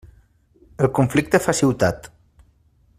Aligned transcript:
El 0.85 0.89
conflicte 0.99 1.41
fa 1.45 1.55
ciutat. 1.59 2.09